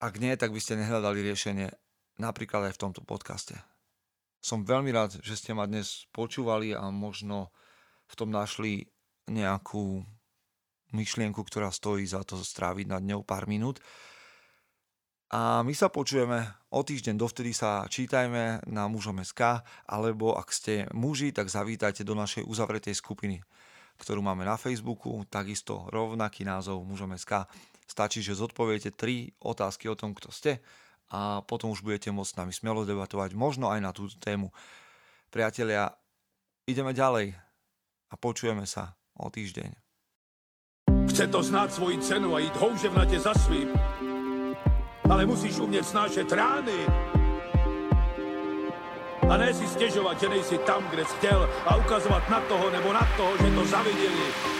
Ak 0.00 0.16
nie, 0.16 0.32
tak 0.36 0.52
by 0.52 0.60
ste 0.60 0.80
nehľadali 0.80 1.20
riešenie 1.24 1.68
napríklad 2.20 2.68
aj 2.68 2.76
v 2.76 2.82
tomto 2.88 3.00
podcaste. 3.04 3.56
Som 4.40 4.64
veľmi 4.64 4.88
rád, 4.88 5.20
že 5.20 5.36
ste 5.36 5.52
ma 5.52 5.68
dnes 5.68 6.08
počúvali 6.16 6.72
a 6.72 6.88
možno 6.88 7.52
v 8.08 8.14
tom 8.16 8.32
našli 8.32 8.88
nejakú 9.28 10.00
myšlienku, 10.96 11.44
ktorá 11.44 11.68
stojí 11.68 12.08
za 12.08 12.24
to 12.24 12.40
stráviť 12.40 12.88
nad 12.88 13.04
ňou 13.04 13.20
pár 13.22 13.44
minút. 13.44 13.84
A 15.30 15.62
my 15.62 15.70
sa 15.76 15.86
počujeme 15.86 16.42
o 16.74 16.82
týždeň, 16.82 17.14
dovtedy 17.14 17.54
sa 17.54 17.86
čítajme 17.86 18.66
na 18.66 18.90
mužom 18.90 19.22
SK, 19.22 19.62
alebo 19.86 20.34
ak 20.34 20.50
ste 20.50 20.90
muži, 20.90 21.30
tak 21.30 21.46
zavítajte 21.46 22.02
do 22.02 22.18
našej 22.18 22.42
uzavretej 22.42 22.98
skupiny, 22.98 23.38
ktorú 24.02 24.26
máme 24.26 24.42
na 24.42 24.58
Facebooku, 24.58 25.22
takisto 25.30 25.86
rovnaký 25.94 26.42
názov 26.42 26.82
mužom 26.82 27.14
SK. 27.14 27.46
Stačí, 27.86 28.26
že 28.26 28.34
zodpoviete 28.34 28.90
tri 28.90 29.30
otázky 29.38 29.86
o 29.86 29.94
tom, 29.94 30.18
kto 30.18 30.34
ste 30.34 30.58
a 31.10 31.42
potom 31.42 31.74
už 31.74 31.82
budete 31.82 32.14
môcť 32.14 32.30
s 32.30 32.38
nami 32.38 32.52
smelo 32.54 32.86
debatovať, 32.86 33.34
možno 33.34 33.66
aj 33.68 33.80
na 33.82 33.90
túto 33.90 34.14
tému. 34.22 34.54
Priatelia, 35.30 35.90
ideme 36.70 36.94
ďalej 36.94 37.34
a 38.10 38.14
počujeme 38.14 38.62
sa 38.66 38.94
o 39.18 39.26
týždeň. 39.26 39.74
Chce 41.10 41.26
to 41.26 41.42
znát 41.42 41.74
svoji 41.74 41.98
cenu 41.98 42.34
a 42.34 42.38
jít 42.38 42.56
houževnatě 42.56 43.20
za 43.20 43.34
svým. 43.34 43.68
Ale 45.10 45.26
musíš 45.26 45.58
umět 45.58 45.84
snášet 45.84 46.32
rány. 46.32 46.86
A 49.30 49.36
ne 49.36 49.54
si 49.54 49.66
stěžovat, 49.66 50.20
že 50.20 50.28
nejsi 50.28 50.58
tam, 50.58 50.88
kde 50.90 51.04
jsi 51.04 51.16
chtěl 51.16 51.50
a 51.66 51.76
ukazovat 51.76 52.30
na 52.30 52.40
toho 52.40 52.70
nebo 52.70 52.92
na 52.92 53.08
toho, 53.16 53.36
že 53.38 53.54
to 53.54 53.66
zaviděli 53.66 54.59